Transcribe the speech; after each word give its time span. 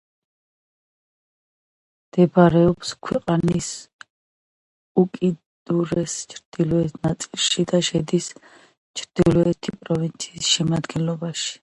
მდებარეობს 2.05 2.93
ქვეყნის 3.09 3.67
უკიდურეს 5.03 6.15
ჩრდილოეთ 6.35 6.97
ნაწილში 7.09 7.67
და 7.73 7.83
შედის 7.91 8.31
ჩრდილოეთი 9.03 9.79
პროვინციის 9.85 10.55
შემადგენლობაში. 10.57 11.59